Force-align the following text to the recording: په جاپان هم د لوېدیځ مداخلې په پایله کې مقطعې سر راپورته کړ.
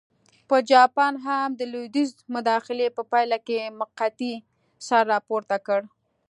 په 0.49 0.57
جاپان 0.71 1.13
هم 1.25 1.49
د 1.59 1.61
لوېدیځ 1.71 2.11
مداخلې 2.35 2.87
په 2.97 3.01
پایله 3.11 3.37
کې 3.47 3.75
مقطعې 3.79 4.33
سر 4.87 5.03
راپورته 5.13 5.55
کړ. 5.67 5.81